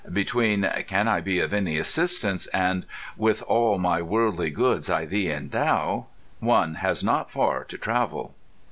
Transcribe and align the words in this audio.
Between 0.11 0.63
"Can 0.87 1.07
I 1.07 1.21
be 1.21 1.37
of 1.41 1.53
any 1.53 1.77
assistance?" 1.77 2.47
and 2.47 2.87
"With 3.17 3.43
all 3.43 3.77
my 3.77 4.01
worldly 4.01 4.49
goods 4.49 4.89
I 4.89 5.05
thee 5.05 5.29
endow" 5.29 6.07
one 6.39 6.73
has 6.81 7.03
not 7.03 7.29
far 7.31 7.63
to 7.65 7.77
travel. 7.77 8.33